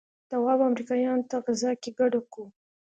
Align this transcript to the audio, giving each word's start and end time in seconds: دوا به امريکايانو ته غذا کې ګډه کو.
دوا 0.31 0.53
به 0.59 0.63
امريکايانو 0.69 1.27
ته 1.29 1.35
غذا 1.45 1.71
کې 1.81 1.89
ګډه 1.99 2.21
کو. 2.33 2.43